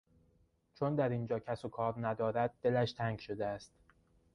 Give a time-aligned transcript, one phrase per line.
[0.73, 3.71] چون در اینجا کس و کار ندارد دلش تنگ شده است.